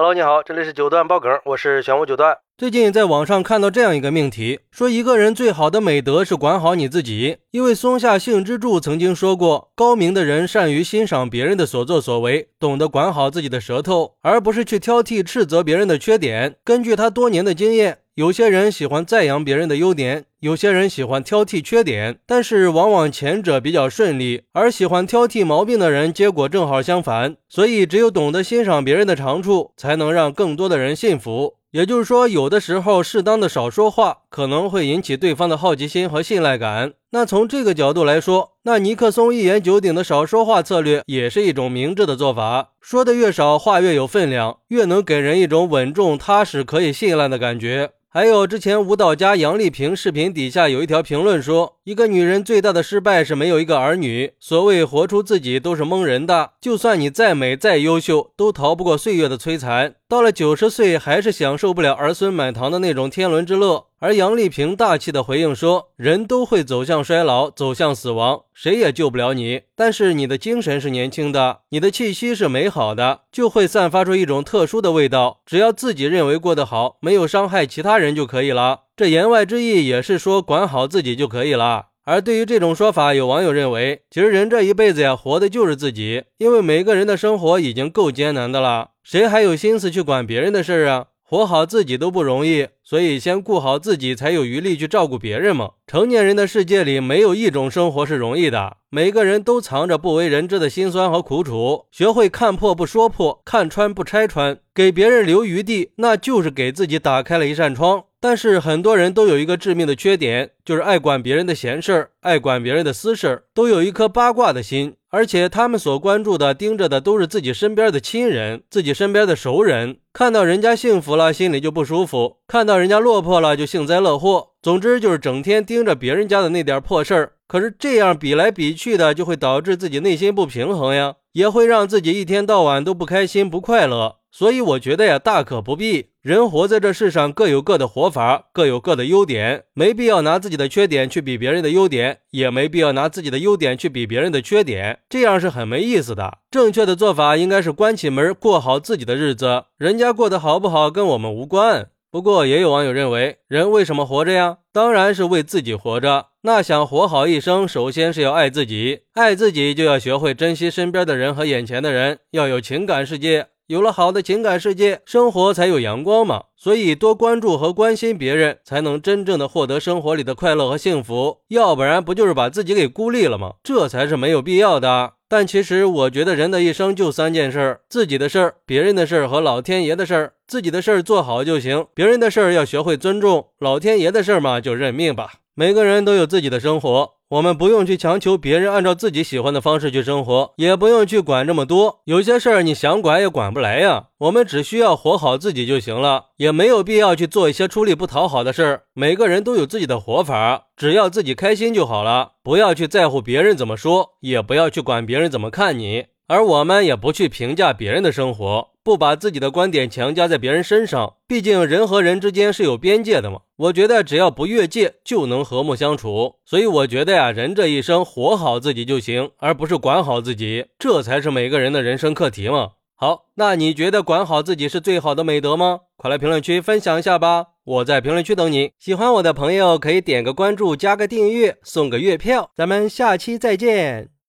[0.00, 2.38] Hello，你好，这里是九段爆梗，我是玄武九段。
[2.56, 7.38] 最近在网上看到这样一个命题，说一个人最好的美德是管好你自己。
[7.50, 16.54] 因为松下幸之助曾经说过，高明的人善于欣赏别人的所作所为，懂得管好自己的舌头，而不是去挑剔斥责别人的缺点。
[16.62, 17.98] 根据他多年的经验。
[18.18, 27.36] 有些人喜欢赞扬别人的优点，有些人喜欢挑剔缺点，但是往往前者比较顺利，而喜欢挑剔毛病的人，结果正好相反。
[27.48, 31.54] 所以，只有懂得欣赏别人的长处，才能让更多的人信服。
[31.70, 36.94] 也就是说，有的时候适当的少说话，可能会引起对方的好奇心和信赖感。
[37.12, 42.70] 那从这个角度来说，那尼克松一言九鼎的少说话策略也是一种明智的做法。
[42.80, 47.90] 说的越少，话越有分量，越能给人一种稳重、踏实、可以信赖的感觉。
[48.18, 54.32] 还有之前舞蹈家杨丽萍视频底下有一条评论说，一个女人最大的失败是没有一个儿女。
[54.40, 59.94] 所谓活出自己都是蒙人的，就算你再美再优秀，都逃不过岁月的摧残。
[60.08, 63.84] 到了九十岁，还是享受不了儿孙满堂的那种天伦之乐。
[64.00, 69.62] 而杨丽萍大气的回应说：“人都会走向衰老，走向死亡，谁也救不了你。
[69.74, 75.40] 但是你的精神是年轻的，你的气息是美好的，就会散发出一种特殊的味道。
[75.44, 78.82] 只要自己认为过得好，没有伤害其他人就可以了。
[78.96, 91.06] 这言外之意也是说，管好自己就可以了。”而对于这种说法，有网友认为，其实人这一辈子呀，活的就是自己，因为每个人的生活已经够艰难的了，谁还有心思去管别人的事儿啊？
[91.30, 95.72] 活好自己都不容易，所以先顾好自己，才有余力去照顾别人嘛。
[95.86, 101.84] 成年人的世界里，没有一种生活是容易的，每个人都藏着不为人知的辛酸和苦楚。
[101.92, 108.04] 学会看破不说破，看穿不拆穿，给别人留余地，那就是给自己打开了一扇窗。
[108.28, 124.48] 但是很多人都有一个致命的缺点，就是爱管别人的闲事儿，爱管别人的私事儿，都有一颗八卦的心，而且他们所关注的、盯着的都是自己身边的亲人、自己身边的熟人，看到人家幸福了，心里就不舒服；看到人家落魄了，就幸灾乐祸。
[124.60, 127.32] 总之就是整天盯着别人家的那点破事儿。
[127.46, 134.16] 可是这样比来比去的，就会导致自己内心不平衡呀，也会让自己一天到晚都不开心、不快乐。
[134.30, 136.07] 所以我觉得呀，大可不必。
[136.22, 146.38] 人活在这世上，各有各的活法，各有各的优点，没必要拿自己的缺点去比别人的优点，也没必要拿自己的优点去比别人的缺点，这样是很没意思的。
[146.50, 151.88] 正确的做法应该是关起门，过好自己的日子，人家过得好不好跟我们无关。
[152.10, 154.58] 不过也有网友认为，人为什么活着呀？
[154.72, 156.26] 当然是为自己活着。
[156.42, 163.46] 那想活好一生，首先是要爱自己，爱自己就要学会珍惜身边的人和眼前的人，要有情感世界。
[163.68, 166.44] 有了好的情感世界，生活才有阳光嘛。
[166.56, 171.40] 所以多关注和关心别人，才能真正的获得生活里的快乐和幸福。
[171.48, 173.56] 要不然不就是把自己给孤立了吗？
[173.62, 175.12] 这才是没有必要的。
[175.28, 180.32] 但其实我觉得人的一生就三件事儿：自己的事儿、别人的事儿和老天爷的事儿。
[180.46, 183.48] 自己的事儿做好就行，别人的事儿要学会尊重。
[183.58, 185.32] 老天爷的事儿嘛，就认命吧。
[185.54, 187.17] 每个人都有自己的生活。
[187.30, 192.00] 我们不用去强求别人按照自己喜欢的方式去生活，也不用去管这么多。
[192.06, 194.06] 有些事儿你想管也管不来呀。
[194.16, 198.82] 我们只需要活好自己就行了，也没有必要去做一些出力不讨好的事儿。
[198.94, 202.32] 每个人都有自己的活法，只要自己开心就好了。
[202.42, 206.06] 不要去在乎别人怎么说，也不要去管别人怎么看你。
[206.28, 211.16] 而我们也不去评价别人的生活，不把自己的观点强加在别人身上。
[211.26, 213.40] 毕竟人和人之间是有边界的嘛。
[213.56, 216.36] 我觉得只要不越界，就能和睦相处。
[216.46, 222.70] 所以我觉得呀，人这一生活好自己就行，而不是管好自己，这才是每个人的人生课题嘛。
[222.94, 225.80] 好，那你觉得管好自己是最好的美德吗？
[225.98, 228.70] 快来评论区分享一下吧，我在评论区等你。
[228.78, 232.50] 喜欢我的朋友可以点个关注，加个订阅，送个月票。
[232.56, 234.17] 咱们下期再见。